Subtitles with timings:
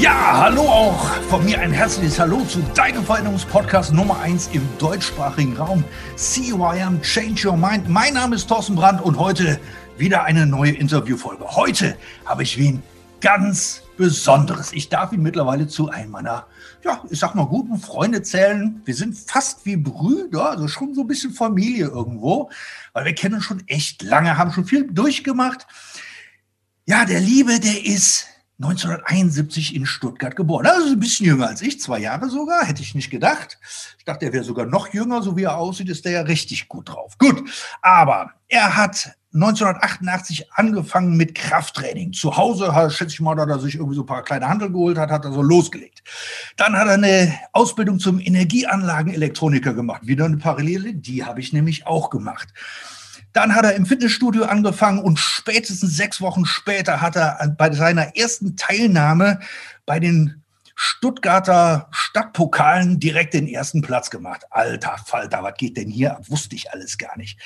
[0.00, 5.56] Ja, hallo auch von mir ein herzliches Hallo zu deinem Veränderungspodcast Nummer 1 im deutschsprachigen
[5.56, 5.82] Raum.
[6.16, 7.88] CYM Change Your Mind.
[7.88, 9.58] Mein Name ist Thorsten Brandt und heute
[9.96, 11.44] wieder eine neue Interviewfolge.
[11.56, 12.80] Heute habe ich wen
[13.20, 14.72] ganz Besonderes.
[14.72, 16.46] Ich darf ihn mittlerweile zu einem meiner,
[16.84, 18.80] ja, ich sag mal, guten Freunde zählen.
[18.84, 22.50] Wir sind fast wie Brüder, also schon so ein bisschen Familie irgendwo,
[22.92, 25.66] weil wir kennen schon echt lange, haben schon viel durchgemacht.
[26.86, 28.28] Ja, der Liebe, der ist
[28.60, 30.66] 1971 in Stuttgart geboren.
[30.66, 33.58] Also ein bisschen jünger als ich, zwei Jahre sogar, hätte ich nicht gedacht.
[33.98, 36.68] Ich dachte, er wäre sogar noch jünger, so wie er aussieht, ist er ja richtig
[36.68, 37.16] gut drauf.
[37.18, 37.48] Gut,
[37.82, 42.12] aber er hat 1988 angefangen mit Krafttraining.
[42.14, 44.98] Zu Hause, schätze ich mal, da er sich irgendwie so ein paar kleine Handel geholt
[44.98, 46.02] hat, hat er so losgelegt.
[46.56, 50.06] Dann hat er eine Ausbildung zum Energieanlagenelektroniker gemacht.
[50.06, 52.48] Wieder eine Parallele, die habe ich nämlich auch gemacht.
[53.38, 58.16] Dann hat er im Fitnessstudio angefangen und spätestens sechs Wochen später hat er bei seiner
[58.16, 59.38] ersten Teilnahme
[59.86, 60.42] bei den
[60.74, 64.42] Stuttgarter Stadtpokalen direkt den ersten Platz gemacht.
[64.50, 66.24] Alter Falter, was geht denn hier ab?
[66.28, 67.38] Wusste ich alles gar nicht.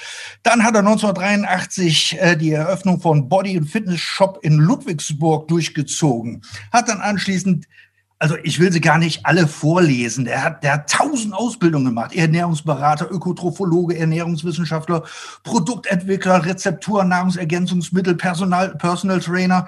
[0.43, 6.41] Dann hat er 1983 äh, die Eröffnung von Body- und Fitness Shop in Ludwigsburg durchgezogen.
[6.73, 7.67] Hat dann anschließend
[8.23, 10.25] also ich will sie gar nicht alle vorlesen.
[10.25, 12.15] Der hat, der hat tausend Ausbildungen gemacht.
[12.15, 15.03] Ernährungsberater, Ökotrophologe, Ernährungswissenschaftler,
[15.43, 19.67] Produktentwickler, Rezeptur, Nahrungsergänzungsmittel, Personal, Personal Trainer,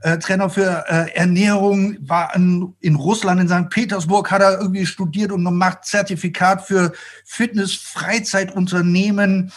[0.00, 3.68] äh, Trainer für äh, Ernährung, war in, in Russland, in St.
[3.68, 6.92] Petersburg, hat er irgendwie studiert und gemacht, Zertifikat für
[7.26, 9.52] Fitness, Freizeitunternehmen,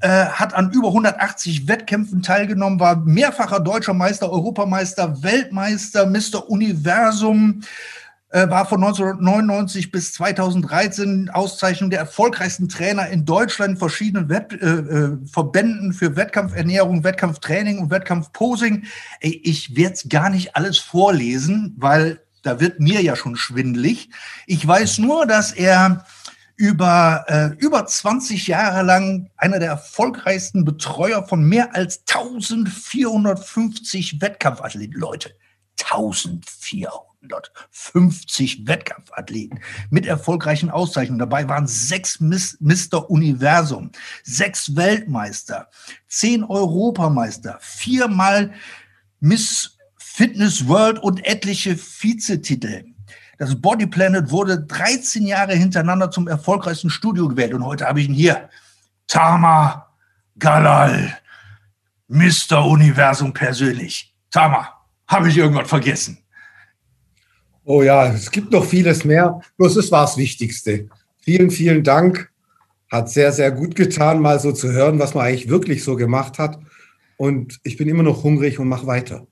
[0.00, 6.48] äh, hat an über 180 Wettkämpfen teilgenommen, war mehrfacher deutscher Meister, Europameister, Weltmeister, Mr.
[6.48, 7.62] Universum,
[8.30, 14.66] äh, war von 1999 bis 2013 Auszeichnung der erfolgreichsten Trainer in Deutschland verschiedenen Wett, äh,
[14.66, 18.84] äh, Verbänden für Wettkampfernährung, Wettkampftraining und Wettkampfposing.
[19.20, 24.10] Ey, ich werde es gar nicht alles vorlesen, weil da wird mir ja schon schwindlig.
[24.46, 26.04] Ich weiß nur, dass er
[26.58, 35.00] über äh, über 20 Jahre lang einer der erfolgreichsten Betreuer von mehr als 1450 Wettkampfathleten.
[35.00, 35.36] Leute,
[35.80, 39.60] 1450 Wettkampfathleten
[39.90, 41.20] mit erfolgreichen Auszeichnungen.
[41.20, 43.08] Dabei waren sechs Mr.
[43.08, 43.92] Universum,
[44.24, 45.70] sechs Weltmeister,
[46.08, 48.52] zehn Europameister, viermal
[49.20, 52.97] Miss Fitness World und etliche Vizetitel.
[53.38, 57.54] Das Body Planet wurde 13 Jahre hintereinander zum erfolgreichsten Studio gewählt.
[57.54, 58.48] Und heute habe ich ihn hier.
[59.06, 59.86] Tama
[60.38, 61.16] Galal,
[62.08, 62.66] Mr.
[62.66, 64.12] Universum persönlich.
[64.30, 64.68] Tama,
[65.06, 66.18] habe ich irgendwas vergessen?
[67.64, 69.40] Oh ja, es gibt noch vieles mehr.
[69.56, 70.88] Bloß es war das Wichtigste.
[71.20, 72.30] Vielen, vielen Dank.
[72.90, 76.38] Hat sehr, sehr gut getan, mal so zu hören, was man eigentlich wirklich so gemacht
[76.38, 76.58] hat.
[77.16, 79.26] Und ich bin immer noch hungrig und mache weiter.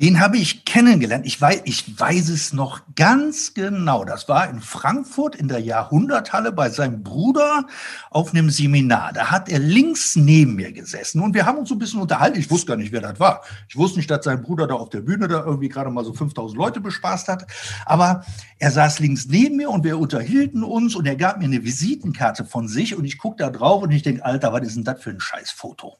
[0.00, 1.24] Den habe ich kennengelernt.
[1.24, 4.04] Ich weiß, ich weiß es noch ganz genau.
[4.04, 7.66] Das war in Frankfurt in der Jahrhunderthalle bei seinem Bruder
[8.10, 9.12] auf einem Seminar.
[9.12, 12.40] Da hat er links neben mir gesessen und wir haben uns so ein bisschen unterhalten.
[12.40, 13.42] Ich wusste gar nicht, wer das war.
[13.68, 16.12] Ich wusste nicht, dass sein Bruder da auf der Bühne da irgendwie gerade mal so
[16.12, 17.46] 5000 Leute bespaßt hat.
[17.86, 18.24] Aber
[18.58, 22.44] er saß links neben mir und wir unterhielten uns und er gab mir eine Visitenkarte
[22.44, 25.00] von sich und ich gucke da drauf und ich denke, Alter, was ist denn das
[25.00, 25.98] für ein Scheißfoto?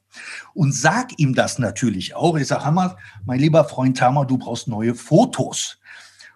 [0.53, 2.37] Und sag ihm das natürlich auch.
[2.37, 5.79] Ich sage, Hammer, mein lieber Freund, Freund Tama, du brauchst neue Fotos.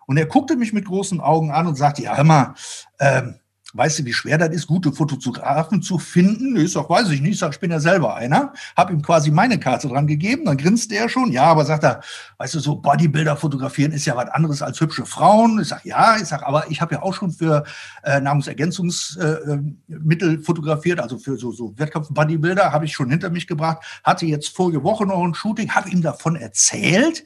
[0.07, 2.55] Und er guckte mich mit großen Augen an und sagte, ja, hör mal,
[3.01, 3.37] ähm,
[3.75, 6.57] weißt du, wie schwer das ist, gute Fotografen zu finden?
[6.57, 7.33] Ich sag, weiß ich nicht.
[7.33, 8.55] Ich sag, ich bin ja selber einer.
[8.77, 10.47] Hab ihm quasi meine Karte dran gegeben.
[10.47, 11.33] Dann grinste er schon.
[11.33, 12.01] Ja, aber sagt er,
[12.39, 15.61] weißt du, so Bodybuilder fotografieren ist ja was anderes als hübsche Frauen.
[15.61, 16.17] Ich sag, ja.
[16.17, 17.65] Ich sag, aber ich habe ja auch schon für
[18.05, 23.85] äh, Nahrungsergänzungsmittel äh, fotografiert, also für so, so Wettkampf-Bodybuilder habe ich schon hinter mich gebracht.
[24.03, 27.23] Hatte jetzt vorige Woche noch ein Shooting, habe ihm davon erzählt,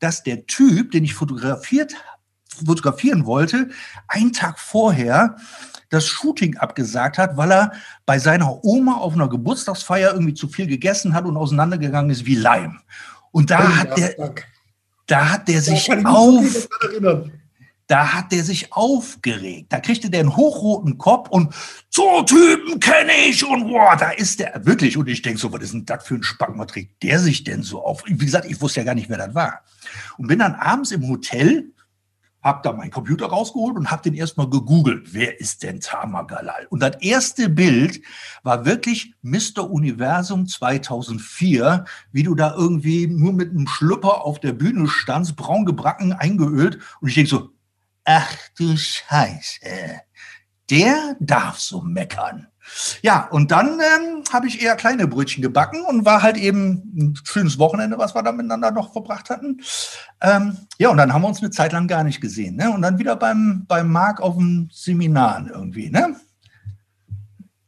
[0.00, 1.94] dass der Typ, den ich fotografiert
[2.64, 3.68] fotografieren wollte,
[4.08, 5.36] einen Tag vorher
[5.90, 7.72] das Shooting abgesagt hat, weil er
[8.04, 12.34] bei seiner Oma auf einer Geburtstagsfeier irgendwie zu viel gegessen hat und auseinandergegangen ist wie
[12.34, 12.80] Leim.
[13.30, 14.34] Und da oh, hat der,
[15.06, 16.68] da hat der sich auf,
[17.86, 19.66] da hat der sich aufgeregt.
[19.72, 21.54] Da kriegte der einen hochroten Kopf und
[21.88, 24.96] so Typen kenne ich und boah, da ist der wirklich.
[24.96, 26.50] Und ich denke so, was ist denn das für ein Spack?
[26.54, 28.02] Was trägt der sich denn so auf?
[28.06, 29.60] Wie gesagt, ich wusste ja gar nicht, wer das war.
[30.18, 31.72] Und bin dann abends im Hotel
[32.46, 35.12] habe da meinen Computer rausgeholt und habe den erstmal gegoogelt.
[35.12, 36.68] Wer ist denn Tamar Galal?
[36.70, 38.00] Und das erste Bild
[38.44, 39.68] war wirklich Mr.
[39.68, 45.64] Universum 2004, wie du da irgendwie nur mit einem Schlüpper auf der Bühne standst, braun
[45.64, 46.78] gebracken, eingeölt.
[47.00, 47.50] Und ich denke so,
[48.04, 50.02] ach du Scheiße,
[50.70, 52.46] der darf so meckern.
[53.02, 57.14] Ja, und dann ähm, habe ich eher kleine Brötchen gebacken und war halt eben ein
[57.24, 59.60] schönes Wochenende, was wir da miteinander noch verbracht hatten.
[60.20, 62.56] Ähm, ja, und dann haben wir uns eine Zeit lang gar nicht gesehen.
[62.56, 62.70] Ne?
[62.70, 65.90] Und dann wieder beim, beim Marc auf dem Seminar irgendwie.
[65.90, 66.16] Ne?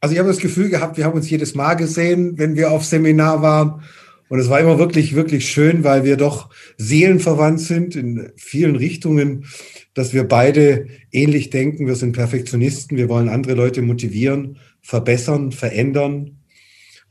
[0.00, 2.84] Also ich habe das Gefühl gehabt, wir haben uns jedes Mal gesehen, wenn wir auf
[2.84, 3.82] Seminar waren.
[4.28, 9.46] Und es war immer wirklich, wirklich schön, weil wir doch seelenverwandt sind in vielen Richtungen,
[9.94, 11.86] dass wir beide ähnlich denken.
[11.86, 16.38] Wir sind Perfektionisten, wir wollen andere Leute motivieren verbessern, verändern.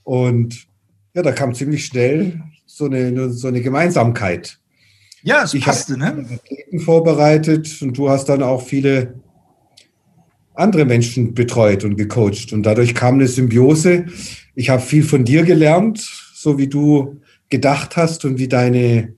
[0.03, 0.67] Und
[1.13, 4.59] ja, da kam ziemlich schnell so eine, so eine Gemeinsamkeit.
[5.23, 6.39] Ja, es ich passte, ne?
[6.77, 9.15] vorbereitet und du hast dann auch viele
[10.53, 12.51] andere Menschen betreut und gecoacht.
[12.51, 14.05] Und dadurch kam eine Symbiose.
[14.55, 15.99] Ich habe viel von dir gelernt,
[16.33, 19.13] so wie du gedacht hast und wie deine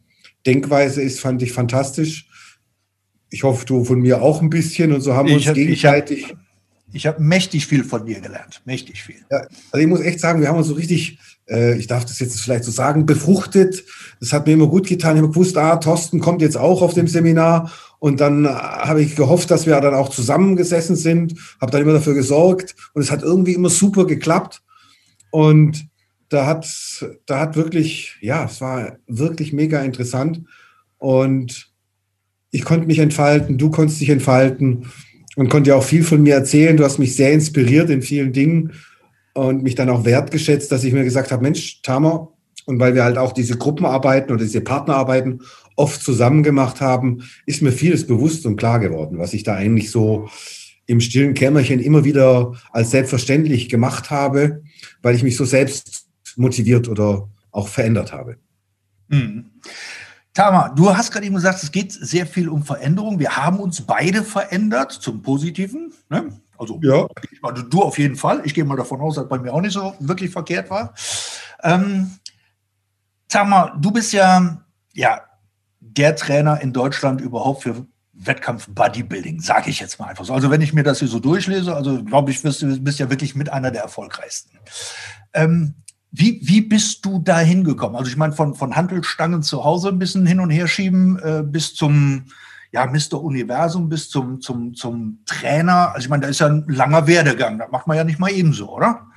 [0.45, 2.27] Denkweise ist, fand ich fantastisch.
[3.29, 6.19] Ich hoffe, du von mir auch ein bisschen und so haben wir uns hab, gegenseitig.
[6.19, 6.37] Ich hab,
[6.91, 9.23] ich habe mächtig viel von dir gelernt, mächtig viel.
[9.29, 12.19] Ja, also ich muss echt sagen, wir haben uns so richtig, äh, ich darf das
[12.19, 13.83] jetzt vielleicht so sagen, befruchtet.
[14.19, 15.15] Das hat mir immer gut getan.
[15.15, 17.71] Ich habe gewusst, ah, Thorsten kommt jetzt auch auf dem Seminar.
[17.99, 21.93] Und dann äh, habe ich gehofft, dass wir dann auch zusammengesessen sind, habe dann immer
[21.93, 22.75] dafür gesorgt.
[22.93, 24.61] Und es hat irgendwie immer super geklappt.
[25.31, 25.87] Und
[26.29, 26.67] da hat,
[27.25, 30.41] da hat wirklich, ja, es war wirklich mega interessant.
[30.97, 31.71] Und
[32.51, 34.87] ich konnte mich entfalten, du konntest dich entfalten
[35.35, 36.77] und konnte ja auch viel von mir erzählen.
[36.77, 38.73] Du hast mich sehr inspiriert in vielen Dingen
[39.33, 42.29] und mich dann auch wertgeschätzt, dass ich mir gesagt habe, Mensch, Tamer,
[42.65, 45.41] und weil wir halt auch diese Gruppenarbeiten oder diese Partnerarbeiten
[45.75, 49.89] oft zusammen gemacht haben, ist mir vieles bewusst und klar geworden, was ich da eigentlich
[49.89, 50.29] so
[50.85, 54.61] im stillen Kämmerchen immer wieder als selbstverständlich gemacht habe,
[55.01, 58.37] weil ich mich so selbst motiviert oder auch verändert habe.
[59.07, 59.45] Mhm.
[60.33, 63.19] Tama, du hast gerade eben gesagt, es geht sehr viel um Veränderung.
[63.19, 65.91] Wir haben uns beide verändert zum Positiven.
[66.09, 66.39] Ne?
[66.57, 67.07] Also ja.
[67.41, 68.41] Also du auf jeden Fall.
[68.43, 70.93] Ich gehe mal davon aus, dass bei mir auch nicht so wirklich verkehrt war.
[71.63, 72.11] Ähm,
[73.27, 75.21] Tama, du bist ja, ja
[75.79, 80.33] der Trainer in Deutschland überhaupt für Wettkampf Bodybuilding, sage ich jetzt mal einfach so.
[80.33, 83.09] Also wenn ich mir das hier so durchlese, also glaube ich, bist du bist ja
[83.09, 84.57] wirklich mit einer der erfolgreichsten.
[85.33, 85.75] Ähm,
[86.11, 87.95] wie, wie bist du da hingekommen?
[87.95, 91.43] Also ich meine, von, von Handelstangen zu Hause ein bisschen hin und her schieben äh,
[91.45, 92.25] bis zum
[92.71, 93.21] ja, Mr.
[93.21, 95.93] Universum, bis zum, zum, zum Trainer.
[95.93, 97.57] Also ich meine, da ist ja ein langer Werdegang.
[97.57, 99.07] Das macht man ja nicht mal ebenso, oder?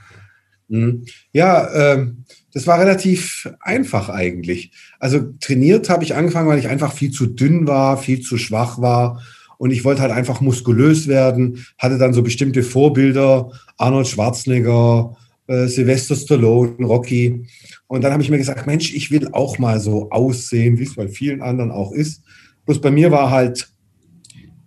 [0.68, 1.04] Mhm.
[1.32, 2.06] Ja, äh,
[2.54, 4.72] das war relativ einfach eigentlich.
[4.98, 8.80] Also trainiert habe ich angefangen, weil ich einfach viel zu dünn war, viel zu schwach
[8.80, 9.22] war.
[9.58, 15.16] Und ich wollte halt einfach muskulös werden, hatte dann so bestimmte Vorbilder, Arnold Schwarzenegger,
[15.46, 17.46] äh, Sylvester Stallone, Rocky.
[17.86, 20.94] Und dann habe ich mir gesagt, Mensch, ich will auch mal so aussehen, wie es
[20.94, 22.22] bei vielen anderen auch ist.
[22.64, 23.68] Bloß bei mir war halt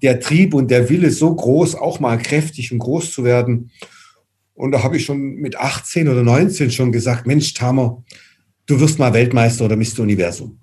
[0.02, 3.72] der Trieb und der Wille so groß, auch mal kräftig und groß zu werden.
[4.54, 8.04] Und da habe ich schon mit 18 oder 19 schon gesagt, Mensch, Tamer,
[8.66, 10.00] du wirst mal Weltmeister oder Mr.
[10.00, 10.60] Universum.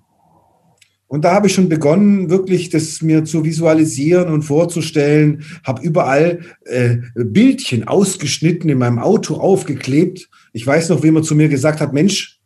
[1.13, 6.39] Und da habe ich schon begonnen, wirklich das mir zu visualisieren und vorzustellen, habe überall
[6.65, 10.27] äh, Bildchen ausgeschnitten in meinem Auto aufgeklebt.
[10.53, 12.39] Ich weiß noch, wie man zu mir gesagt hat, Mensch,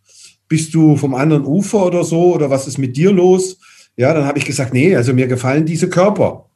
[0.49, 3.57] bist du vom anderen Ufer oder so oder was ist mit dir los?
[3.95, 6.49] Ja, dann habe ich gesagt, nee, also mir gefallen diese Körper.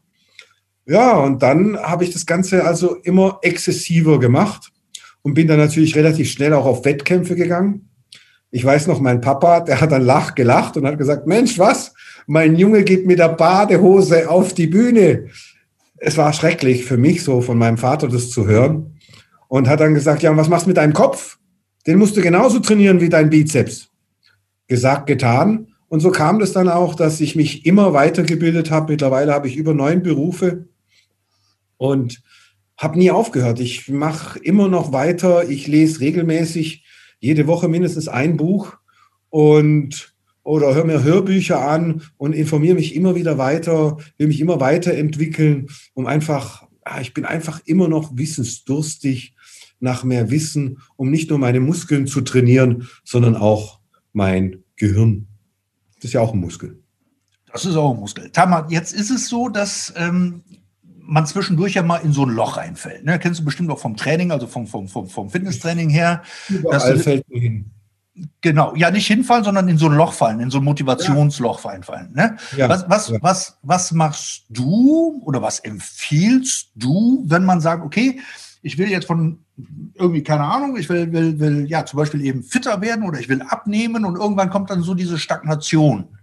[0.85, 4.73] Ja, und dann habe ich das Ganze also immer exzessiver gemacht
[5.21, 7.87] und bin dann natürlich relativ schnell auch auf Wettkämpfe gegangen.
[8.53, 11.93] Ich weiß noch, mein Papa, der hat dann lach gelacht und hat gesagt, Mensch, was?
[12.27, 15.27] Mein Junge geht mit der Badehose auf die Bühne.
[15.97, 18.97] Es war schrecklich für mich, so von meinem Vater das zu hören.
[19.47, 21.37] Und hat dann gesagt, ja, und was machst du mit deinem Kopf?
[21.85, 23.89] Den musst du genauso trainieren wie dein Bizeps.
[24.67, 25.67] Gesagt, getan.
[25.89, 28.93] Und so kam das dann auch, dass ich mich immer weitergebildet habe.
[28.93, 30.67] Mittlerweile habe ich über neun Berufe
[31.77, 32.21] und
[32.77, 33.59] habe nie aufgehört.
[33.59, 35.49] Ich mache immer noch weiter.
[35.49, 36.85] Ich lese regelmäßig
[37.19, 38.77] jede Woche mindestens ein Buch
[39.29, 40.10] und
[40.43, 45.67] oder höre mir Hörbücher an und informiere mich immer wieder weiter, will mich immer weiterentwickeln,
[45.93, 49.35] um einfach, ah, ich bin einfach immer noch wissensdurstig
[49.79, 53.79] nach mehr Wissen, um nicht nur meine Muskeln zu trainieren, sondern auch
[54.13, 55.27] mein Gehirn.
[55.95, 56.79] Das ist ja auch ein Muskel.
[57.51, 58.29] Das ist auch ein Muskel.
[58.31, 60.43] Tamar, jetzt ist es so, dass ähm,
[60.99, 63.03] man zwischendurch ja mal in so ein Loch reinfällt.
[63.03, 63.19] Ne?
[63.19, 66.23] Kennst du bestimmt auch vom Training, also vom, vom, vom, vom Fitnesstraining her.
[66.47, 67.71] Überall fällt man hin.
[68.41, 71.81] Genau, ja, nicht hinfallen, sondern in so ein Loch fallen, in so ein Motivationsloch ja.
[71.81, 72.11] fallen.
[72.13, 72.37] Ne?
[72.55, 72.69] Ja.
[72.69, 73.17] Was, was, ja.
[73.21, 78.19] was, was machst du oder was empfiehlst du, wenn man sagt, okay,
[78.61, 79.39] ich will jetzt von
[79.95, 83.29] irgendwie, keine Ahnung, ich will, will, will ja zum Beispiel eben fitter werden oder ich
[83.29, 86.17] will abnehmen und irgendwann kommt dann so diese Stagnation.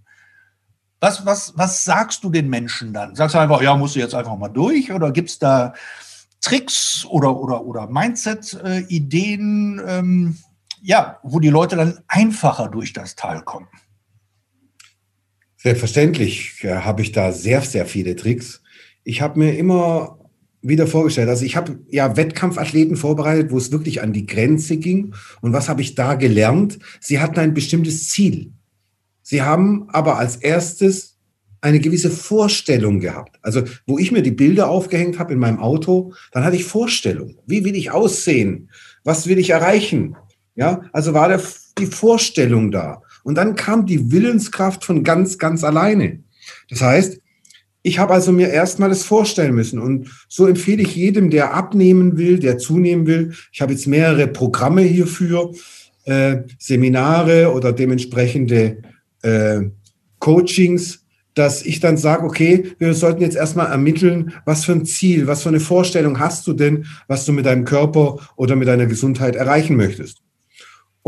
[1.00, 3.14] Was, was, was sagst du den Menschen dann?
[3.14, 5.75] Sagst du einfach, ja, musst du jetzt einfach mal durch oder gibt es da
[6.40, 10.38] Tricks oder, oder, oder Mindset-Ideen, ähm,
[10.88, 13.68] ja, wo die Leute dann einfacher durch das Tal kommen?
[15.59, 18.62] Selbstverständlich äh, habe ich da sehr, sehr viele Tricks.
[19.04, 20.18] Ich habe mir immer
[20.62, 21.28] wieder vorgestellt.
[21.28, 25.14] Also ich habe ja Wettkampfathleten vorbereitet, wo es wirklich an die Grenze ging.
[25.42, 26.78] Und was habe ich da gelernt?
[27.00, 28.52] Sie hatten ein bestimmtes Ziel.
[29.21, 31.18] Sie haben aber als erstes
[31.61, 33.38] eine gewisse Vorstellung gehabt.
[33.42, 37.37] Also wo ich mir die Bilder aufgehängt habe in meinem Auto, dann hatte ich Vorstellung.
[37.47, 38.71] Wie will ich aussehen?
[39.04, 40.16] Was will ich erreichen?
[40.59, 41.41] Ja, also war der,
[41.79, 43.00] die Vorstellung da.
[43.23, 46.19] Und dann kam die Willenskraft von ganz, ganz alleine.
[46.69, 47.21] Das heißt,
[47.83, 49.79] ich habe also mir erstmal das vorstellen müssen.
[49.79, 53.35] Und so empfehle ich jedem, der abnehmen will, der zunehmen will.
[53.53, 55.55] Ich habe jetzt mehrere Programme hierfür,
[56.07, 58.79] äh, Seminare oder dementsprechende
[59.23, 59.61] äh,
[60.19, 65.29] Coachings, dass ich dann sage, okay, wir sollten jetzt erstmal ermitteln, was für ein Ziel,
[65.29, 68.87] was für eine Vorstellung hast du denn, was du mit deinem Körper oder mit deiner
[68.87, 70.21] Gesundheit erreichen möchtest.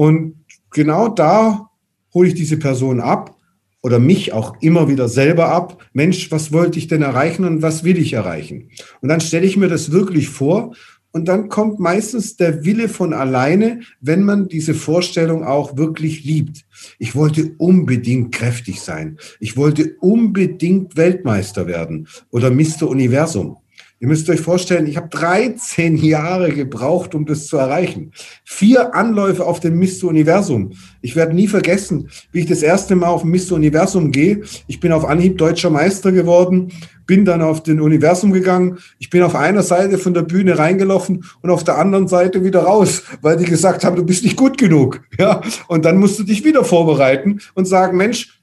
[0.00, 1.68] Und genau da
[2.14, 3.36] hole ich diese Person ab
[3.82, 7.84] oder mich auch immer wieder selber ab, Mensch, was wollte ich denn erreichen und was
[7.84, 8.70] will ich erreichen?
[9.02, 10.74] Und dann stelle ich mir das wirklich vor
[11.12, 16.64] und dann kommt meistens der Wille von alleine, wenn man diese Vorstellung auch wirklich liebt.
[16.98, 19.18] Ich wollte unbedingt kräftig sein.
[19.38, 22.88] Ich wollte unbedingt Weltmeister werden oder Mr.
[22.88, 23.58] Universum.
[24.02, 28.12] Ihr müsst euch vorstellen, ich habe 13 Jahre gebraucht, um das zu erreichen.
[28.46, 30.04] Vier Anläufe auf dem Mr.
[30.04, 30.72] Universum.
[31.02, 33.52] Ich werde nie vergessen, wie ich das erste Mal auf Mr.
[33.52, 34.40] Universum gehe.
[34.68, 36.72] Ich bin auf Anhieb deutscher Meister geworden,
[37.04, 38.78] bin dann auf den Universum gegangen.
[38.98, 42.62] Ich bin auf einer Seite von der Bühne reingelaufen und auf der anderen Seite wieder
[42.62, 45.02] raus, weil die gesagt haben, du bist nicht gut genug.
[45.18, 48.40] Ja, und dann musst du dich wieder vorbereiten und sagen, Mensch,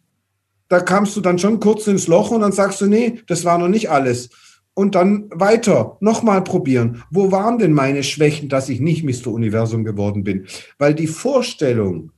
[0.70, 3.58] da kamst du dann schon kurz ins Loch und dann sagst du, nee, das war
[3.58, 4.30] noch nicht alles
[4.78, 7.04] und dann weiter, nochmal probieren.
[7.10, 9.34] Wo waren denn meine Schwächen, dass ich nicht Mr.
[9.34, 10.46] Universum geworden bin?
[10.78, 12.12] Weil die Vorstellung,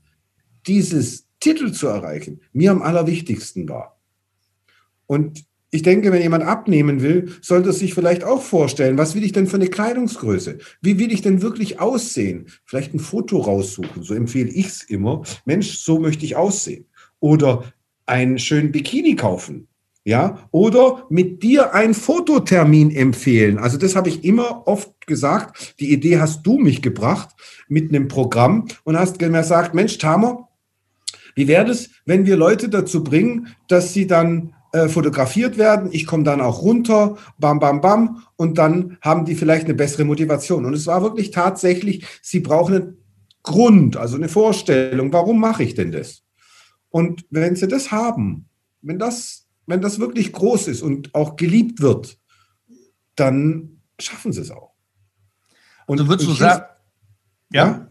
[0.67, 3.97] dieses Titel zu erreichen, mir am allerwichtigsten war.
[5.07, 9.23] Und ich denke, wenn jemand abnehmen will, sollte er sich vielleicht auch vorstellen, was will
[9.23, 10.57] ich denn für eine Kleidungsgröße?
[10.81, 12.47] Wie will ich denn wirklich aussehen?
[12.65, 15.23] Vielleicht ein Foto raussuchen, so empfehle ich es immer.
[15.45, 16.87] Mensch, so möchte ich aussehen.
[17.21, 17.71] Oder
[18.05, 19.69] einen schönen Bikini kaufen
[20.03, 23.57] ja, oder mit dir einen Fototermin empfehlen.
[23.57, 25.75] Also das habe ich immer oft gesagt.
[25.79, 27.29] Die Idee hast du mich gebracht
[27.67, 30.47] mit einem Programm und hast mir gesagt, Mensch, Tamer,
[31.35, 36.05] wie wäre es, wenn wir Leute dazu bringen, dass sie dann äh, fotografiert werden, ich
[36.05, 40.65] komme dann auch runter, bam, bam, bam, und dann haben die vielleicht eine bessere Motivation.
[40.65, 42.97] Und es war wirklich tatsächlich, sie brauchen einen
[43.41, 46.23] Grund, also eine Vorstellung, warum mache ich denn das?
[46.89, 48.47] Und wenn sie das haben,
[48.81, 52.17] wenn das wenn das wirklich groß ist und auch geliebt wird,
[53.15, 54.71] dann schaffen sie es auch.
[55.85, 56.65] Und, und würdest du sagen,
[57.51, 57.65] ja?
[57.65, 57.89] ja?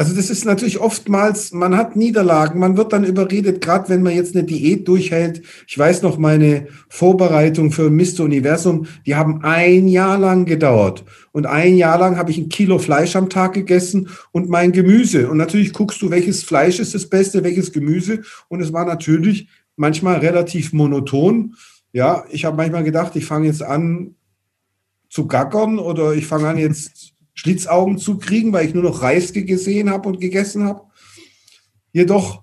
[0.00, 4.14] Also das ist natürlich oftmals, man hat Niederlagen, man wird dann überredet, gerade wenn man
[4.14, 5.42] jetzt eine Diät durchhält.
[5.68, 8.20] Ich weiß noch, meine Vorbereitung für Mr.
[8.20, 11.04] Universum, die haben ein Jahr lang gedauert.
[11.32, 15.28] Und ein Jahr lang habe ich ein Kilo Fleisch am Tag gegessen und mein Gemüse.
[15.28, 18.22] Und natürlich guckst du, welches Fleisch ist das Beste, welches Gemüse.
[18.48, 19.48] Und es war natürlich
[19.80, 21.56] manchmal relativ monoton.
[21.92, 24.14] Ja, ich habe manchmal gedacht, ich fange jetzt an
[25.08, 29.32] zu gackern oder ich fange an jetzt Schlitzaugen zu kriegen, weil ich nur noch Reis
[29.32, 30.82] gesehen habe und gegessen habe.
[31.92, 32.42] Jedoch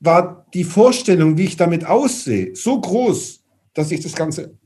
[0.00, 4.56] war die Vorstellung, wie ich damit aussehe, so groß, dass ich das Ganze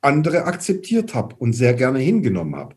[0.00, 2.76] andere akzeptiert habe und sehr gerne hingenommen habe.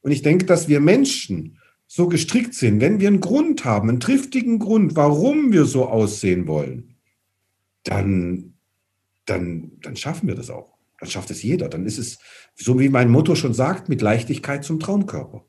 [0.00, 4.00] Und ich denke, dass wir Menschen so gestrickt sind, wenn wir einen Grund haben, einen
[4.00, 6.89] triftigen Grund, warum wir so aussehen wollen,
[7.90, 8.54] dann,
[9.26, 10.78] dann, dann schaffen wir das auch.
[11.00, 11.68] Dann schafft es jeder.
[11.68, 12.18] Dann ist es,
[12.54, 15.44] so wie mein Motto schon sagt, mit Leichtigkeit zum Traumkörper.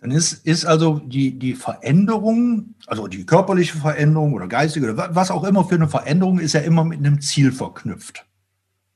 [0.00, 5.30] Dann ist, ist also die, die Veränderung, also die körperliche Veränderung oder geistige oder was
[5.30, 8.26] auch immer für eine Veränderung, ist ja immer mit einem Ziel verknüpft.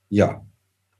[0.08, 0.44] Ja.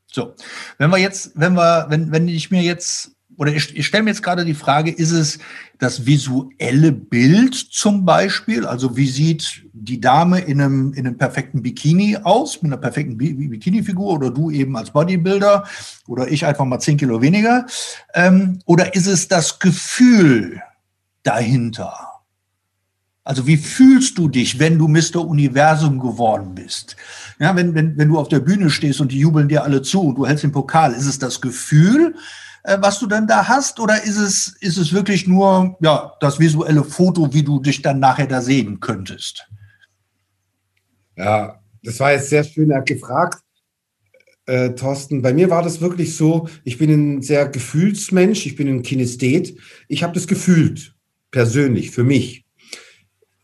[0.06, 0.34] So,
[0.78, 4.11] wenn wir jetzt, wenn wir, wenn, wenn ich mir jetzt oder ich, ich stelle mir
[4.11, 5.38] jetzt gerade die Frage, ist es
[5.79, 8.67] das visuelle Bild zum Beispiel?
[8.67, 13.17] Also wie sieht die Dame in einem, in einem perfekten Bikini aus, mit einer perfekten
[13.17, 15.64] Bikini-Figur oder du eben als Bodybuilder
[16.07, 17.67] oder ich einfach mal zehn Kilo weniger?
[18.14, 20.61] Ähm, oder ist es das Gefühl
[21.23, 22.14] dahinter?
[23.25, 25.26] Also wie fühlst du dich, wenn du Mr.
[25.26, 26.95] Universum geworden bist?
[27.38, 30.03] Ja, wenn, wenn, wenn du auf der Bühne stehst und die jubeln dir alle zu
[30.03, 32.14] und du hältst den Pokal, ist es das Gefühl,
[32.64, 36.38] äh, was du dann da hast, oder ist es, ist es wirklich nur ja, das
[36.38, 39.47] visuelle Foto, wie du dich dann nachher da sehen könntest?
[41.16, 43.40] Ja, das war jetzt sehr schön gefragt,
[44.47, 45.23] äh, Thorsten.
[45.23, 49.56] Bei mir war das wirklich so, ich bin ein sehr Gefühlsmensch, ich bin ein Kinesthet.
[49.88, 50.94] Ich habe das gefühlt,
[51.30, 52.44] persönlich, für mich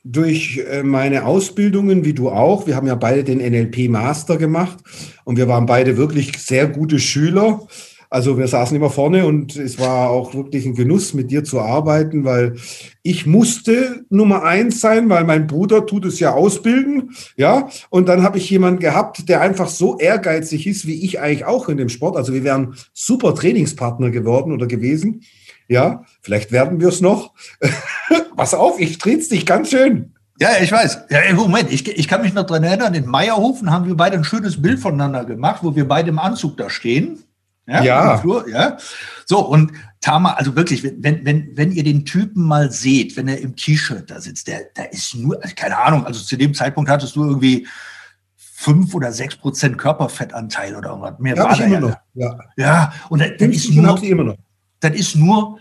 [0.05, 4.79] durch äh, meine Ausbildungen, wie du auch, wir haben ja beide den NLP-Master gemacht
[5.25, 7.67] und wir waren beide wirklich sehr gute Schüler.
[8.12, 11.61] Also wir saßen immer vorne und es war auch wirklich ein Genuss, mit dir zu
[11.61, 12.57] arbeiten, weil
[13.05, 17.69] ich musste Nummer eins sein, weil mein Bruder tut es ja ausbilden, ja.
[17.88, 21.69] Und dann habe ich jemanden gehabt, der einfach so ehrgeizig ist, wie ich eigentlich auch
[21.69, 22.17] in dem Sport.
[22.17, 25.23] Also wir wären super Trainingspartner geworden oder gewesen.
[25.69, 27.33] Ja, vielleicht werden wir es noch.
[28.37, 30.14] Pass auf, ich trete dich ganz schön.
[30.40, 31.02] Ja, ich weiß.
[31.11, 34.25] Ja, Moment, ich, ich kann mich noch dran erinnern, in Meierhofen haben wir beide ein
[34.25, 37.23] schönes Bild voneinander gemacht, wo wir beide im Anzug da stehen.
[37.71, 37.83] Ja.
[37.83, 38.19] ja.
[38.19, 38.77] Flur, ja.
[39.27, 43.39] So, und Tama, also wirklich, wenn, wenn, wenn ihr den Typen mal seht, wenn er
[43.39, 46.91] im T-Shirt da sitzt, der, der ist nur, also keine Ahnung, also zu dem Zeitpunkt
[46.91, 47.67] hattest du irgendwie
[48.37, 51.19] fünf oder sechs Prozent Körperfettanteil oder irgendwas.
[51.19, 51.81] Mehr ja, war ich immer ja.
[51.81, 51.97] noch.
[52.15, 54.37] Ja, ja und das ist nur, immer noch.
[54.81, 55.59] das ist nur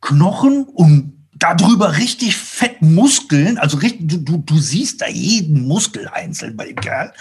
[0.00, 6.06] Knochen und darüber richtig fett Muskeln, also richtig, du, du, du siehst da jeden Muskel
[6.08, 7.12] einzeln bei dem Kerl.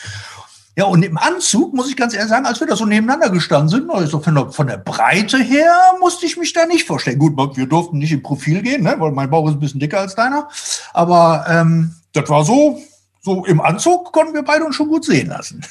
[0.78, 3.70] Ja, und im Anzug, muss ich ganz ehrlich sagen, als wir da so nebeneinander gestanden
[3.70, 7.20] sind, also von der, von der Breite her musste ich mich da nicht vorstellen.
[7.20, 10.00] Gut, wir durften nicht im Profil gehen, ne, weil mein Bauch ist ein bisschen dicker
[10.00, 10.48] als deiner.
[10.94, 12.80] Aber ähm, das war so,
[13.22, 15.62] so im Anzug konnten wir beide uns schon gut sehen lassen.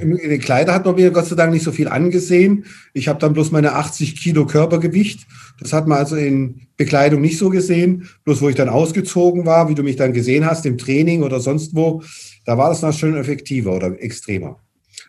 [0.00, 2.64] In den Kleider hat man mir Gott sei Dank nicht so viel angesehen.
[2.92, 5.26] Ich habe dann bloß meine 80 Kilo Körpergewicht.
[5.60, 8.08] Das hat man also in Bekleidung nicht so gesehen.
[8.24, 11.38] Bloß wo ich dann ausgezogen war, wie du mich dann gesehen hast, im Training oder
[11.38, 12.02] sonst wo,
[12.44, 14.58] da war das noch schön effektiver oder extremer.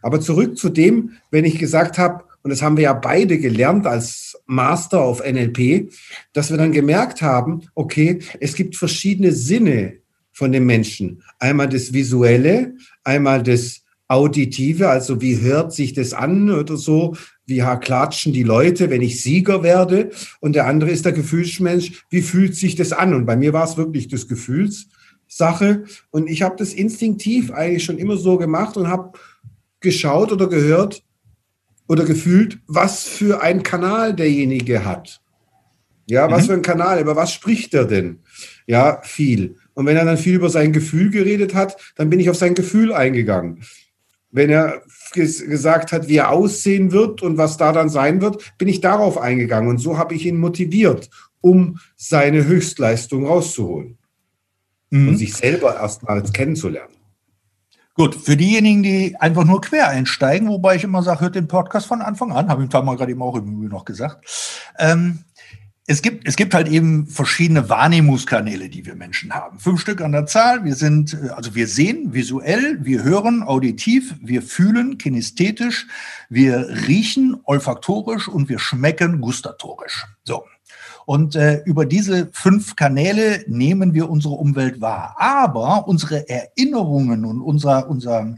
[0.01, 3.87] Aber zurück zu dem, wenn ich gesagt habe, und das haben wir ja beide gelernt
[3.87, 5.91] als Master auf NLP,
[6.33, 9.93] dass wir dann gemerkt haben, okay, es gibt verschiedene Sinne
[10.33, 11.23] von dem Menschen.
[11.39, 17.15] Einmal das Visuelle, einmal das Auditive, also wie hört sich das an oder so,
[17.45, 20.11] wie klatschen die Leute, wenn ich Sieger werde.
[20.39, 23.13] Und der andere ist der Gefühlsmensch, wie fühlt sich das an?
[23.13, 24.27] Und bei mir war es wirklich das
[25.33, 25.83] Gefühlssache.
[26.11, 29.17] Und ich habe das instinktiv eigentlich schon immer so gemacht und habe
[29.79, 31.03] geschaut oder gehört
[31.87, 35.21] oder gefühlt, was für ein Kanal derjenige hat.
[36.05, 36.47] Ja, was mhm.
[36.47, 38.19] für ein Kanal, über was spricht er denn?
[38.67, 39.57] Ja, viel.
[39.73, 42.55] Und wenn er dann viel über sein Gefühl geredet hat, dann bin ich auf sein
[42.55, 43.63] Gefühl eingegangen.
[44.31, 44.81] Wenn er
[45.13, 49.17] gesagt hat, wie er aussehen wird und was da dann sein wird, bin ich darauf
[49.17, 49.69] eingegangen.
[49.69, 53.97] Und so habe ich ihn motiviert, um seine Höchstleistung rauszuholen.
[54.93, 55.09] Mhm.
[55.09, 56.93] Und sich selber erstmals kennenzulernen.
[57.95, 61.87] Gut, für diejenigen, die einfach nur quer einsteigen, wobei ich immer sage, hört den Podcast
[61.87, 64.23] von Anfang an, habe ich mal gerade eben auch im Übrigen noch gesagt.
[64.77, 65.19] Ähm,
[65.87, 69.59] es gibt, es gibt halt eben verschiedene Wahrnehmungskanäle, die wir Menschen haben.
[69.59, 70.63] Fünf Stück an der Zahl.
[70.63, 75.87] Wir sind, äh, also wir sehen visuell, wir hören auditiv, wir fühlen kinästhetisch,
[76.29, 80.05] wir riechen olfaktorisch und wir schmecken gustatorisch.
[80.23, 80.45] So.
[81.05, 85.15] Und äh, über diese fünf Kanäle nehmen wir unsere Umwelt wahr.
[85.17, 88.35] Aber unsere Erinnerungen und unser, unser,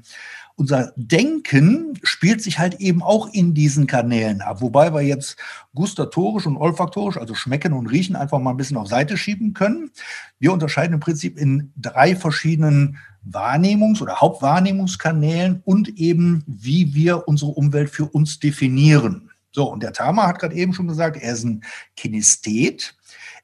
[0.55, 4.61] unser Denken spielt sich halt eben auch in diesen Kanälen ab.
[4.61, 5.37] Wobei wir jetzt
[5.73, 9.91] gustatorisch und olfaktorisch, also schmecken und riechen, einfach mal ein bisschen auf Seite schieben können.
[10.39, 12.97] Wir unterscheiden im Prinzip in drei verschiedenen
[13.29, 19.29] Wahrnehmungs- oder Hauptwahrnehmungskanälen und eben, wie wir unsere Umwelt für uns definieren.
[19.55, 21.63] So, und der Tama hat gerade eben schon gesagt, er ist ein
[21.95, 22.93] Kinesthet.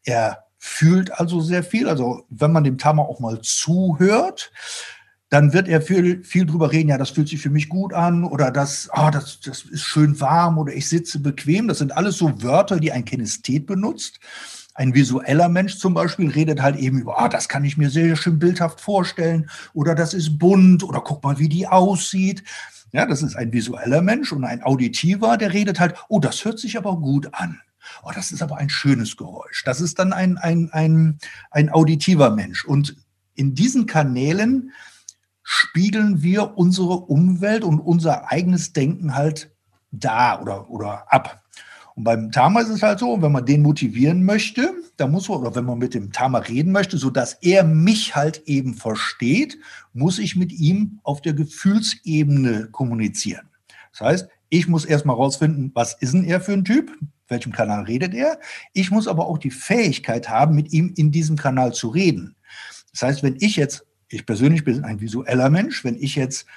[0.04, 1.88] Er fühlt also sehr viel.
[1.88, 4.52] Also, wenn man dem Tama auch mal zuhört,
[5.30, 8.26] dann wird er viel, viel drüber reden, ja, das fühlt sich für mich gut an
[8.26, 11.70] oder das, ah, das, das ist schön warm oder ich sitze bequem.
[11.70, 14.20] Das sind alles so Wörter, die ein Kinesthet benutzt.
[14.74, 18.18] Ein visueller Mensch zum Beispiel redet halt eben über, ah, das kann ich mir sehr
[18.18, 22.44] schön bildhaft vorstellen oder das ist bunt oder guck mal, wie die aussieht.
[22.92, 26.60] Ja, das ist ein visueller Mensch und ein auditiver, der redet halt, oh, das hört
[26.60, 27.62] sich aber gut an.
[28.04, 29.64] Oh, das ist aber ein schönes Geräusch.
[29.64, 31.18] Das ist dann ein, ein, ein,
[31.50, 32.66] ein auditiver Mensch.
[32.66, 32.96] Und
[33.34, 34.72] in diesen Kanälen
[35.42, 39.52] spiegeln wir unsere Umwelt und unser eigenes Denken halt
[39.92, 41.41] da oder, oder ab.
[42.02, 45.38] Und beim Tama ist es halt so, wenn man den motivieren möchte, dann muss man,
[45.38, 49.60] oder wenn man mit dem Tama reden möchte, so dass er mich halt eben versteht,
[49.94, 53.48] muss ich mit ihm auf der Gefühlsebene kommunizieren.
[53.92, 56.92] Das heißt, ich muss erstmal rausfinden, was ist denn er für ein Typ?
[57.28, 58.40] Welchem Kanal redet er?
[58.74, 62.36] Ich muss aber auch die Fähigkeit haben, mit ihm in diesem Kanal zu reden.
[62.94, 66.48] Das heißt, wenn ich jetzt, ich persönlich bin ein visueller Mensch, wenn ich jetzt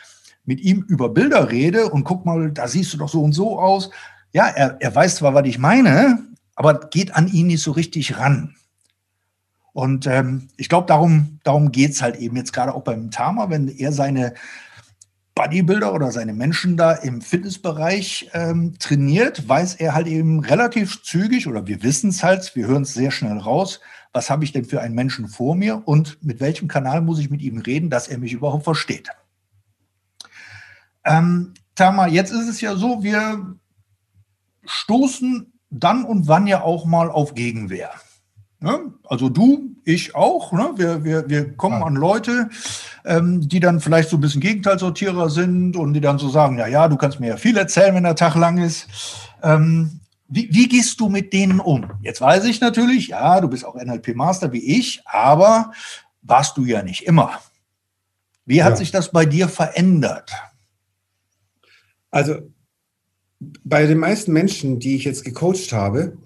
[0.46, 3.58] mit ihm über Bilder rede und guck mal, da siehst du doch so und so
[3.60, 3.90] aus.
[4.34, 6.18] Ja, er, er weiß zwar, was ich meine,
[6.56, 8.56] aber geht an ihn nicht so richtig ran.
[9.72, 13.68] Und ähm, ich glaube, darum, darum geht's halt eben jetzt gerade auch beim Tama, wenn
[13.68, 14.34] er seine
[15.36, 21.46] Bodybuilder oder seine Menschen da im Fitnessbereich ähm, trainiert, weiß er halt eben relativ zügig
[21.46, 23.80] oder wir wissen es halt, wir hören es sehr schnell raus,
[24.12, 27.30] was habe ich denn für einen Menschen vor mir und mit welchem Kanal muss ich
[27.30, 29.10] mit ihm reden, dass er mich überhaupt versteht.
[31.04, 33.56] Ähm, Tama, jetzt ist es ja so, wir
[34.66, 37.90] stoßen dann und wann ja auch mal auf Gegenwehr.
[38.60, 38.94] Ne?
[39.04, 40.52] Also du, ich auch.
[40.52, 40.72] Ne?
[40.76, 42.48] Wir, wir, wir kommen an Leute,
[43.04, 46.66] ähm, die dann vielleicht so ein bisschen Gegenteilsortierer sind und die dann so sagen, ja,
[46.66, 48.88] ja, du kannst mir ja viel erzählen, wenn der Tag lang ist.
[49.42, 51.90] Ähm, wie, wie gehst du mit denen um?
[52.00, 55.72] Jetzt weiß ich natürlich, ja, du bist auch NLP-Master wie ich, aber
[56.22, 57.38] warst du ja nicht immer.
[58.46, 58.76] Wie hat ja.
[58.76, 60.32] sich das bei dir verändert?
[62.10, 62.36] Also
[63.64, 66.18] bei den meisten Menschen, die ich jetzt gecoacht habe,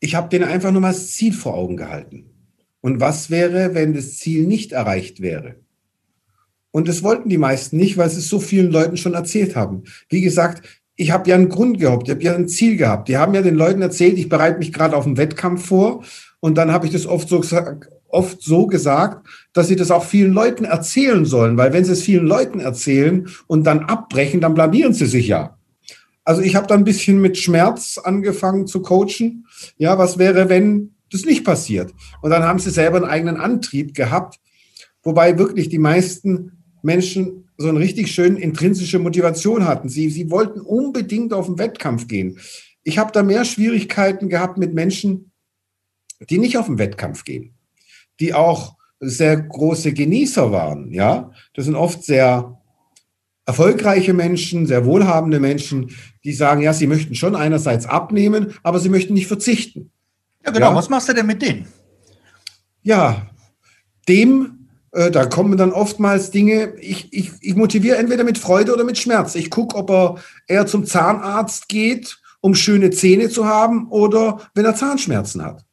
[0.00, 2.26] ich habe denen einfach nur mal das Ziel vor Augen gehalten.
[2.80, 5.56] Und was wäre, wenn das Ziel nicht erreicht wäre?
[6.70, 9.84] Und das wollten die meisten nicht, weil sie es so vielen Leuten schon erzählt haben.
[10.08, 13.08] Wie gesagt, ich habe ja einen Grund gehabt, ich habe ja ein Ziel gehabt.
[13.08, 16.04] Die haben ja den Leuten erzählt, ich bereite mich gerade auf einen Wettkampf vor.
[16.40, 17.42] Und dann habe ich das oft so,
[18.08, 21.56] oft so gesagt, dass sie das auch vielen Leuten erzählen sollen.
[21.56, 25.58] Weil wenn sie es vielen Leuten erzählen und dann abbrechen, dann blamieren sie sich ja.
[26.30, 29.48] Also ich habe da ein bisschen mit Schmerz angefangen zu coachen.
[29.78, 31.92] Ja, was wäre, wenn das nicht passiert?
[32.22, 34.38] Und dann haben sie selber einen eigenen Antrieb gehabt,
[35.02, 39.88] wobei wirklich die meisten Menschen so eine richtig schön intrinsische Motivation hatten.
[39.88, 42.38] Sie, sie wollten unbedingt auf den Wettkampf gehen.
[42.84, 45.32] Ich habe da mehr Schwierigkeiten gehabt mit Menschen,
[46.30, 47.56] die nicht auf den Wettkampf gehen,
[48.20, 50.92] die auch sehr große Genießer waren.
[50.92, 52.60] Ja, das sind oft sehr
[53.46, 55.90] erfolgreiche Menschen, sehr wohlhabende Menschen,
[56.24, 59.90] die sagen, ja, sie möchten schon einerseits abnehmen, aber sie möchten nicht verzichten.
[60.44, 60.70] Ja, genau.
[60.70, 60.76] Ja?
[60.76, 61.66] Was machst du denn mit denen?
[62.82, 63.26] Ja,
[64.08, 68.84] dem, äh, da kommen dann oftmals Dinge, ich, ich, ich motiviere entweder mit Freude oder
[68.84, 69.34] mit Schmerz.
[69.34, 74.64] Ich gucke, ob er eher zum Zahnarzt geht, um schöne Zähne zu haben oder wenn
[74.64, 75.64] er Zahnschmerzen hat.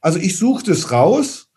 [0.00, 1.48] Also ich suche das raus,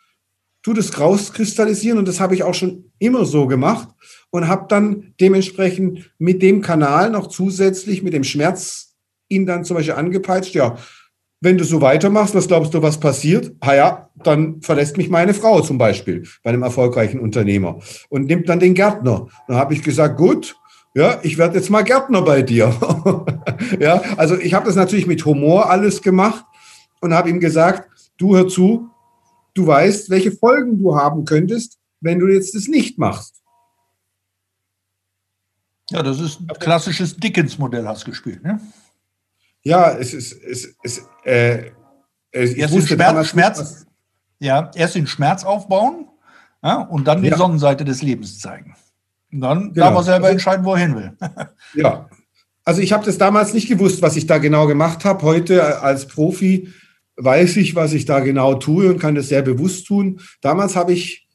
[0.64, 3.90] tu das rauskristallisieren und das habe ich auch schon immer so gemacht
[4.32, 8.96] und habe dann dementsprechend mit dem Kanal noch zusätzlich mit dem Schmerz
[9.28, 10.78] ihn dann zum Beispiel angepeitscht, ja,
[11.42, 13.54] wenn du so weitermachst, was glaubst du, was passiert?
[13.64, 18.50] Ha ja, dann verlässt mich meine Frau zum Beispiel bei einem erfolgreichen Unternehmer und nimmt
[18.50, 19.28] dann den Gärtner.
[19.48, 20.58] Dann habe ich gesagt, gut,
[20.96, 22.74] ja, ich werde jetzt mal Gärtner bei dir.
[23.80, 26.44] ja, also ich habe das natürlich mit Humor alles gemacht
[27.00, 28.90] und habe ihm gesagt, du hör zu,
[29.54, 33.39] du weißt, welche Folgen du haben könntest, wenn du jetzt das nicht machst.
[35.90, 38.60] Ja, das ist ein klassisches Dickens-Modell, hast du gespielt, ne?
[39.64, 41.72] Ja, es ist, es, es, äh,
[42.32, 43.86] ich erst wusste den Schmerz, Schmerz
[44.40, 46.08] ja, erst den Schmerz aufbauen
[46.64, 47.38] ja, und dann die ja.
[47.38, 48.76] Sonnenseite des Lebens zeigen.
[49.32, 49.88] Und dann genau.
[49.88, 51.18] darf er selber also entscheiden, wo er hin will.
[51.76, 52.10] ja,
[52.64, 55.24] also ich habe das damals nicht gewusst, was ich da genau gemacht habe.
[55.24, 56.72] Heute als Profi
[57.18, 60.22] weiß ich, was ich da genau tue und kann das sehr bewusst tun.
[60.42, 61.28] Damals habe ich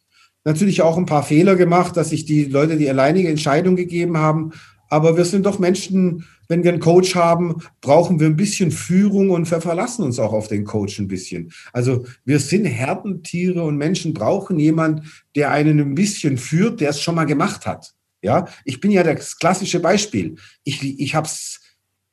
[0.45, 4.53] natürlich auch ein paar Fehler gemacht, dass sich die Leute die alleinige Entscheidung gegeben haben.
[4.91, 9.31] Aber wir sind doch Menschen, wenn wir einen Coach haben, brauchen wir ein bisschen Führung
[9.31, 11.53] und wir verlassen uns auch auf den Coach ein bisschen.
[11.73, 15.03] Also wir sind Herdentiere und Menschen brauchen jemand,
[15.35, 17.95] der einen ein bisschen führt, der es schon mal gemacht hat.
[18.23, 20.37] Ja, ich bin ja das klassische Beispiel.
[20.65, 21.61] Ich, ich habe es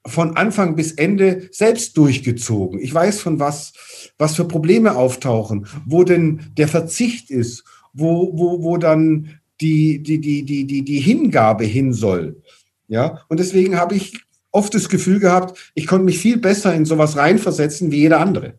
[0.05, 2.79] von Anfang bis Ende selbst durchgezogen.
[2.79, 3.73] Ich weiß von was,
[4.17, 10.19] was für Probleme auftauchen, wo denn der Verzicht ist wo, wo, wo dann die, die,
[10.19, 12.41] die, die, die, die Hingabe hin soll.
[12.87, 14.19] Ja, und deswegen habe ich
[14.51, 18.55] oft das Gefühl gehabt, ich konnte mich viel besser in sowas reinversetzen wie jeder andere.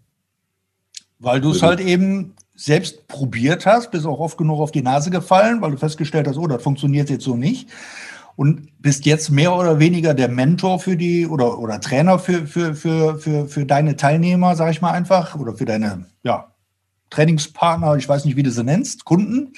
[1.18, 5.10] Weil du es halt eben selbst probiert hast, bist auch oft genug auf die Nase
[5.10, 7.68] gefallen, weil du festgestellt hast, oh, das funktioniert jetzt so nicht.
[8.34, 12.74] Und bist jetzt mehr oder weniger der Mentor für die oder, oder Trainer für, für,
[12.74, 16.51] für, für, für deine Teilnehmer, sage ich mal einfach, oder für deine ja,
[17.12, 19.52] Trainingspartner, ich weiß nicht, wie du sie nennst, Kunden,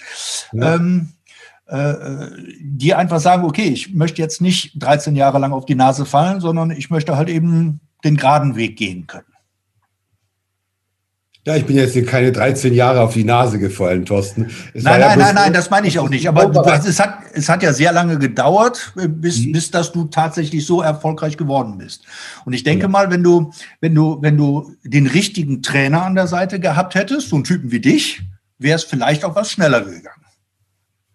[0.52, 0.74] ja.
[0.74, 1.12] ähm,
[1.66, 2.28] äh,
[2.60, 6.40] die einfach sagen, okay, ich möchte jetzt nicht 13 Jahre lang auf die Nase fallen,
[6.40, 9.33] sondern ich möchte halt eben den geraden Weg gehen können.
[11.46, 14.50] Ja, ich bin jetzt keine 13 Jahre auf die Nase gefallen, Thorsten.
[14.72, 16.26] Es nein, nein, nein, nein, das meine ich auch nicht.
[16.26, 16.50] Aber
[16.86, 19.52] es hat, es hat ja sehr lange gedauert, bis, mhm.
[19.52, 22.04] bis dass du tatsächlich so erfolgreich geworden bist.
[22.46, 22.88] Und ich denke ja.
[22.88, 23.52] mal, wenn du,
[23.82, 27.70] wenn du, wenn du den richtigen Trainer an der Seite gehabt hättest, so einen Typen
[27.70, 28.22] wie dich,
[28.58, 30.24] wäre es vielleicht auch was schneller gegangen.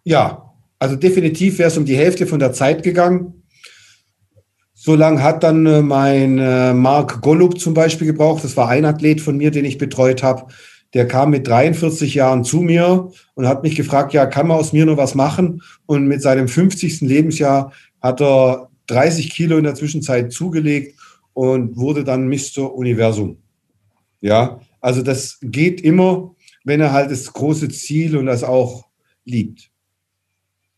[0.03, 3.38] Ja, also definitiv wäre es um die Hälfte von der Zeit gegangen.
[4.81, 8.45] So lange hat dann äh, mein äh, Mark Golub zum Beispiel gebraucht.
[8.45, 10.53] Das war ein Athlet von mir, den ich betreut habe.
[10.93, 14.71] Der kam mit 43 Jahren zu mir und hat mich gefragt, ja, kann man aus
[14.71, 15.61] mir noch was machen?
[15.85, 17.01] Und mit seinem 50.
[17.01, 20.97] Lebensjahr hat er 30 Kilo in der Zwischenzeit zugelegt
[21.33, 22.73] und wurde dann Mr.
[22.73, 23.37] Universum.
[24.21, 28.85] Ja, also das geht immer, wenn er halt das große Ziel und das auch
[29.25, 29.71] liebt.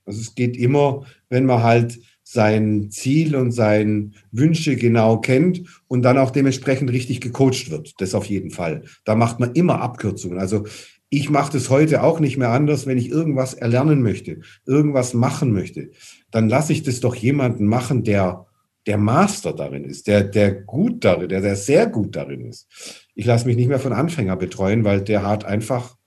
[0.08, 2.00] Also es geht immer, wenn man halt
[2.32, 8.00] sein Ziel und seine Wünsche genau kennt und dann auch dementsprechend richtig gecoacht wird.
[8.00, 8.84] Das auf jeden Fall.
[9.04, 10.40] Da macht man immer Abkürzungen.
[10.40, 10.64] Also
[11.10, 15.52] ich mache das heute auch nicht mehr anders, wenn ich irgendwas erlernen möchte, irgendwas machen
[15.52, 15.92] möchte,
[16.32, 18.46] dann lasse ich das doch jemanden machen, der
[18.88, 22.66] der Master darin ist, der der gut darin, der der sehr gut darin ist.
[23.14, 25.98] Ich lasse mich nicht mehr von Anfänger betreuen, weil der hat einfach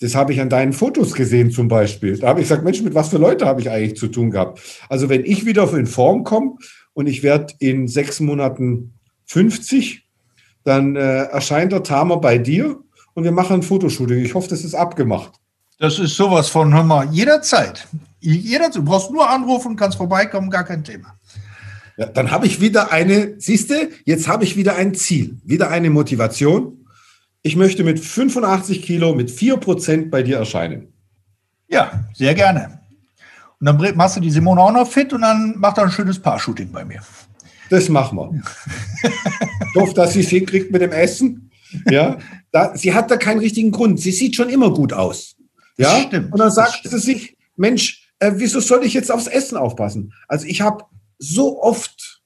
[0.00, 2.18] das habe ich an deinen Fotos gesehen zum Beispiel.
[2.18, 4.60] Da habe ich gesagt, Mensch, mit was für Leute habe ich eigentlich zu tun gehabt?
[4.88, 6.56] Also wenn ich wieder in Form komme
[6.92, 8.94] und ich werde in sechs Monaten
[9.26, 10.06] 50,
[10.64, 12.78] dann äh, erscheint der Tamer bei dir
[13.14, 14.24] und wir machen ein Fotoshooting.
[14.24, 15.32] Ich hoffe, das ist abgemacht.
[15.80, 17.86] Das ist sowas von, hör mal, jederzeit.
[18.20, 18.76] Jederzeit.
[18.76, 21.18] Du brauchst nur anrufen, kannst vorbeikommen, gar kein Thema.
[21.96, 25.70] Ja, dann habe ich wieder eine, siehst du, jetzt habe ich wieder ein Ziel, wieder
[25.70, 26.77] eine Motivation
[27.48, 30.92] ich möchte mit 85 Kilo mit 4% bei dir erscheinen.
[31.66, 32.82] Ja, sehr gerne.
[33.58, 36.18] Und dann machst du die Simone auch noch fit und dann macht er ein schönes
[36.18, 37.00] Paar-Shooting bei mir.
[37.70, 38.42] Das machen wir.
[39.74, 41.50] ich hoffe, dass sie es hinkriegt mit dem Essen.
[41.90, 42.18] Ja,
[42.52, 43.98] da, sie hat da keinen richtigen Grund.
[43.98, 45.34] Sie sieht schon immer gut aus.
[45.78, 49.56] Ja, stimmt, und dann sagt sie sich, Mensch, äh, wieso soll ich jetzt aufs Essen
[49.56, 50.12] aufpassen?
[50.28, 50.84] Also ich habe
[51.18, 52.20] so oft,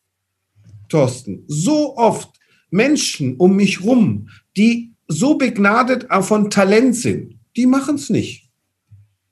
[0.88, 2.28] Thorsten, so oft
[2.70, 8.50] Menschen um mich rum, die so begnadet von Talent sind, die machen es nicht.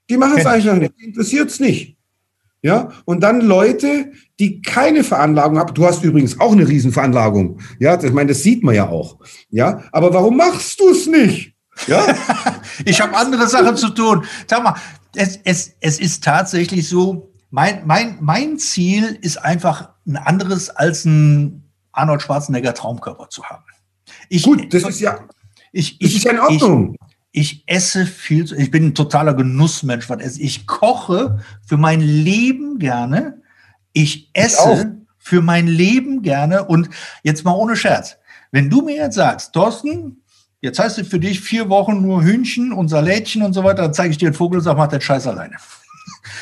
[0.09, 0.93] Die machen es eigentlich noch nicht.
[0.99, 1.97] Interessiert es nicht.
[2.63, 5.73] Ja, und dann Leute, die keine Veranlagung haben.
[5.73, 7.61] Du hast übrigens auch eine Riesenveranlagung.
[7.79, 9.19] Ja, ich meine, das sieht man ja auch.
[9.49, 11.55] Ja, aber warum machst du es nicht?
[11.87, 12.05] Ja,
[12.85, 14.25] ich habe andere Sachen zu tun.
[14.47, 14.75] Sag mal,
[15.15, 21.07] es, es, es ist tatsächlich so, mein, mein, mein Ziel ist einfach ein anderes als
[21.07, 23.65] ein Arnold Schwarzenegger Traumkörper zu haben.
[24.29, 25.19] Ich, Gut, das ist ja,
[25.73, 26.97] ich, ich, ist ja in Ordnung.
[27.33, 30.41] Ich, ich esse viel, zu, ich bin ein totaler Genussmensch, was esse.
[30.41, 33.43] Ich koche für mein Leben gerne.
[33.93, 36.65] Ich esse für mein Leben gerne.
[36.65, 36.91] Und
[37.23, 38.17] jetzt mal ohne Scherz.
[38.51, 40.23] Wenn du mir jetzt sagst, Thorsten,
[40.61, 43.95] jetzt heißt es für dich vier Wochen nur Hühnchen und Salätchen und so weiter, dann
[43.95, 45.57] zeige ich dir einen Vogel und sag, mach den Scheiß alleine.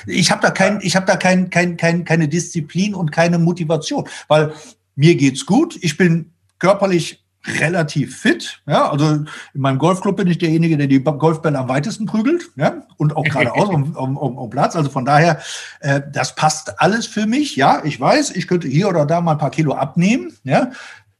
[0.06, 4.08] Ich habe da kein, ich habe da kein, kein, kein, keine Disziplin und keine Motivation,
[4.26, 4.52] weil
[4.96, 5.78] mir geht's gut.
[5.82, 7.24] Ich bin körperlich
[7.60, 8.60] relativ fit.
[8.66, 12.82] Ja, also in meinem Golfclub bin ich derjenige, der die Golfbälle am weitesten prügelt, ja,
[12.96, 14.76] und auch geradeaus um, um, um, Platz.
[14.76, 15.40] Also von daher,
[15.80, 17.56] äh, das passt alles für mich.
[17.56, 20.32] Ja, ich weiß, ich könnte hier oder da mal ein paar Kilo abnehmen.
[20.44, 20.70] Ja,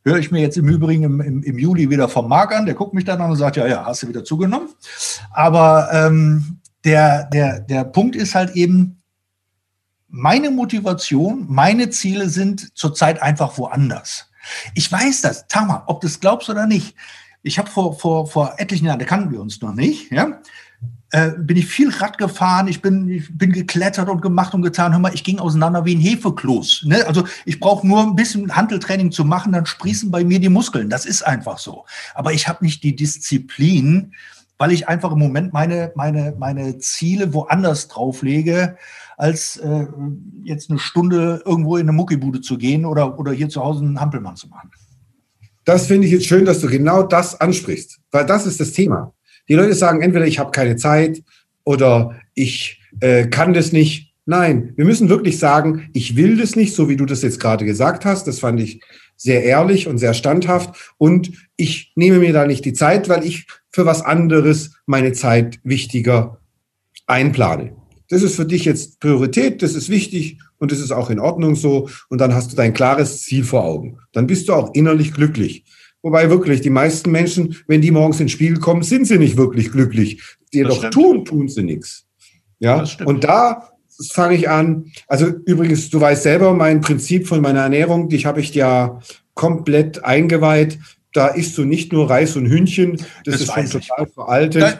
[0.04, 2.66] höre ich mir jetzt im Übrigen im, im, im Juli wieder vom Marc an.
[2.66, 4.68] Der guckt mich dann an und sagt, ja, ja, hast du wieder zugenommen.
[5.32, 9.02] Aber ähm, der, der, der Punkt ist halt eben,
[10.08, 14.30] meine Motivation, meine Ziele sind zurzeit einfach woanders.
[14.74, 16.94] Ich weiß das, Tama, ob du es glaubst oder nicht.
[17.42, 20.40] Ich habe vor, vor, vor etlichen Jahren, da kannten wir uns noch nicht, ja,
[21.10, 24.92] äh, bin ich viel Rad gefahren, ich bin, ich bin geklettert und gemacht und getan.
[24.92, 26.84] Hör mal, ich ging auseinander wie ein Hefekloß.
[26.86, 27.06] Ne?
[27.06, 30.90] Also ich brauche nur ein bisschen Handeltraining zu machen, dann sprießen bei mir die Muskeln.
[30.90, 31.86] Das ist einfach so.
[32.14, 34.12] Aber ich habe nicht die Disziplin,
[34.58, 38.76] weil ich einfach im Moment meine, meine, meine Ziele woanders drauflege
[39.16, 39.86] als äh,
[40.44, 44.00] jetzt eine Stunde irgendwo in eine Muckibude zu gehen oder, oder hier zu Hause einen
[44.00, 44.70] Hampelmann zu machen.
[45.64, 49.12] Das finde ich jetzt schön, dass du genau das ansprichst, weil das ist das Thema.
[49.48, 51.22] Die Leute sagen entweder, ich habe keine Zeit
[51.64, 54.14] oder ich äh, kann das nicht.
[54.24, 57.64] Nein, wir müssen wirklich sagen, ich will das nicht, so wie du das jetzt gerade
[57.64, 58.26] gesagt hast.
[58.26, 58.80] Das fand ich
[59.18, 60.94] sehr ehrlich und sehr standhaft.
[60.96, 65.60] Und ich nehme mir da nicht die Zeit, weil ich für was anderes meine Zeit
[65.62, 66.40] wichtiger
[67.06, 67.76] einplane
[68.08, 71.56] das ist für dich jetzt Priorität, das ist wichtig und das ist auch in Ordnung
[71.56, 71.88] so.
[72.08, 73.98] Und dann hast du dein klares Ziel vor Augen.
[74.12, 75.64] Dann bist du auch innerlich glücklich.
[76.02, 79.70] Wobei wirklich die meisten Menschen, wenn die morgens ins Spiel kommen, sind sie nicht wirklich
[79.70, 80.22] glücklich.
[80.52, 82.06] Die doch tun, tun sie nichts.
[82.60, 83.70] Ja, und da
[84.10, 84.92] fange ich an.
[85.06, 89.00] Also übrigens, du weißt selber, mein Prinzip von meiner Ernährung, die habe ich ja
[89.34, 90.78] komplett eingeweiht.
[91.12, 94.62] Da isst du nicht nur Reis und Hühnchen, das, das ist schon total veraltet.
[94.62, 94.78] Da,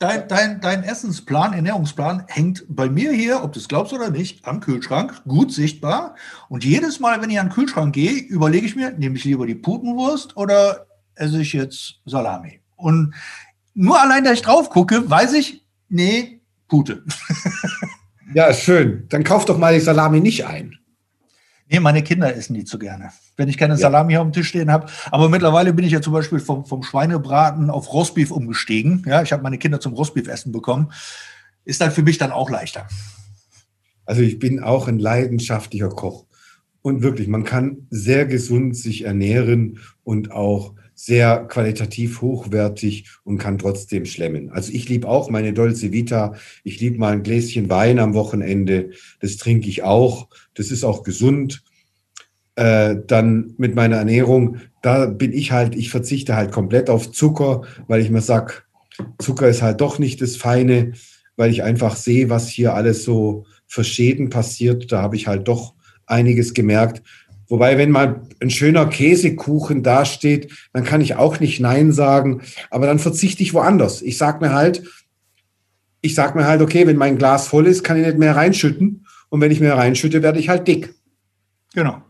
[0.00, 4.46] Dein, dein, dein Essensplan, Ernährungsplan hängt bei mir hier, ob du es glaubst oder nicht,
[4.46, 6.14] am Kühlschrank, gut sichtbar.
[6.48, 9.44] Und jedes Mal, wenn ich an den Kühlschrank gehe, überlege ich mir, nehme ich lieber
[9.44, 12.60] die Putenwurst oder esse ich jetzt Salami?
[12.76, 13.12] Und
[13.74, 17.02] nur allein, dass ich drauf gucke, weiß ich, nee, Pute.
[18.34, 19.06] ja, schön.
[19.08, 20.78] Dann kauf doch mal die Salami nicht ein.
[21.70, 23.10] Nee, meine Kinder essen die zu gerne.
[23.36, 23.78] Wenn ich keine ja.
[23.78, 24.86] Salami hier auf dem Tisch stehen habe.
[25.10, 29.04] Aber mittlerweile bin ich ja zum Beispiel vom, vom Schweinebraten auf Rostbeef umgestiegen.
[29.06, 30.90] Ja, ich habe meine Kinder zum Rostbeef essen bekommen.
[31.64, 32.88] Ist dann für mich dann auch leichter.
[34.06, 36.24] Also ich bin auch ein leidenschaftlicher Koch.
[36.80, 43.56] Und wirklich, man kann sehr gesund sich ernähren und auch sehr qualitativ hochwertig und kann
[43.56, 44.50] trotzdem schlemmen.
[44.50, 46.34] Also ich liebe auch meine Dolce Vita.
[46.64, 48.90] Ich liebe mal ein Gläschen Wein am Wochenende.
[49.20, 50.26] Das trinke ich auch.
[50.54, 51.62] Das ist auch gesund.
[52.56, 57.62] Äh, dann mit meiner Ernährung, da bin ich halt, ich verzichte halt komplett auf Zucker,
[57.86, 58.66] weil ich mir sag,
[59.20, 60.94] Zucker ist halt doch nicht das Feine,
[61.36, 64.90] weil ich einfach sehe, was hier alles so für Schäden passiert.
[64.90, 65.74] Da habe ich halt doch
[66.06, 67.04] einiges gemerkt.
[67.48, 72.86] Wobei, wenn mal ein schöner Käsekuchen dasteht, dann kann ich auch nicht Nein sagen, aber
[72.86, 74.02] dann verzichte ich woanders.
[74.02, 74.82] Ich sage mir halt,
[76.00, 79.06] ich sage mir halt, okay, wenn mein Glas voll ist, kann ich nicht mehr reinschütten.
[79.30, 80.94] Und wenn ich mehr reinschütte, werde ich halt dick.
[81.74, 82.02] Genau.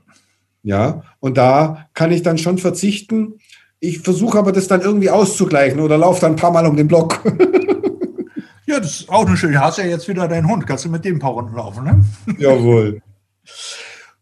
[0.62, 3.34] Ja, und da kann ich dann schon verzichten.
[3.80, 6.88] Ich versuche aber das dann irgendwie auszugleichen oder laufe dann ein paar Mal um den
[6.88, 7.20] Block.
[8.66, 9.54] ja, das ist auch eine schöne.
[9.54, 10.66] Du hast ja jetzt wieder deinen Hund.
[10.66, 12.04] Kannst du mit dem ein paar Runden laufen, ne?
[12.38, 13.00] Jawohl.